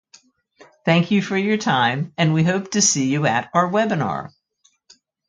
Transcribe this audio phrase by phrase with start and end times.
[0.83, 4.31] Thank you for your time, and we hope to see you at our webinar.